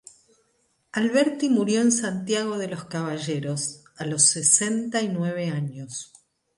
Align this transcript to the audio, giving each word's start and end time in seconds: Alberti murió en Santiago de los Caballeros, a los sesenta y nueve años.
Alberti 0.93 1.47
murió 1.49 1.79
en 1.81 1.91
Santiago 1.91 2.57
de 2.57 2.67
los 2.69 2.85
Caballeros, 2.85 3.83
a 3.97 4.05
los 4.07 4.25
sesenta 4.31 5.03
y 5.03 5.09
nueve 5.09 5.49
años. 5.51 6.11